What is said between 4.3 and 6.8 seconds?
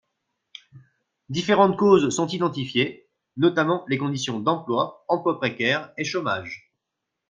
d’emploi, emploi précaire et chômage.